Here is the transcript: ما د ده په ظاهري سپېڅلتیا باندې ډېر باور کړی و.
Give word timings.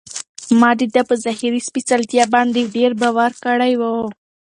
ما 0.59 0.69
د 0.79 0.81
ده 0.93 1.01
په 1.09 1.15
ظاهري 1.23 1.61
سپېڅلتیا 1.67 2.23
باندې 2.35 2.71
ډېر 2.75 2.91
باور 3.01 3.31
کړی 3.45 3.73
و. 3.79 3.81